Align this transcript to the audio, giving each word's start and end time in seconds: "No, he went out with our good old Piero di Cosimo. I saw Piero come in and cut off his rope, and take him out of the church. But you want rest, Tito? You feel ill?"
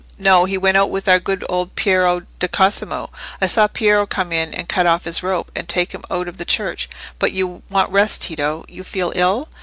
"No, 0.17 0.45
he 0.45 0.57
went 0.57 0.77
out 0.77 0.89
with 0.89 1.07
our 1.07 1.19
good 1.19 1.45
old 1.47 1.75
Piero 1.75 2.21
di 2.39 2.47
Cosimo. 2.47 3.11
I 3.39 3.45
saw 3.45 3.67
Piero 3.67 4.07
come 4.07 4.31
in 4.33 4.51
and 4.51 4.67
cut 4.67 4.87
off 4.87 5.03
his 5.03 5.21
rope, 5.21 5.51
and 5.55 5.69
take 5.69 5.91
him 5.91 6.01
out 6.09 6.27
of 6.27 6.39
the 6.39 6.43
church. 6.43 6.89
But 7.19 7.33
you 7.33 7.61
want 7.69 7.91
rest, 7.91 8.23
Tito? 8.23 8.65
You 8.67 8.83
feel 8.83 9.13
ill?" 9.15 9.47